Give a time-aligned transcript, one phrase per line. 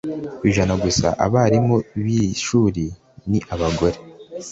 [0.39, 2.85] ku ijana gusa by'abarimu b'iri shuri
[3.29, 3.97] ni abagore